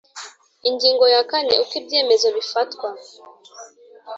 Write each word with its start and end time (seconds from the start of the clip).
Ingingo 0.69 1.05
ya 1.13 1.21
kane 1.29 1.53
Uko 1.63 1.73
ibyemezo 1.79 2.27
bifatwa 2.37 2.89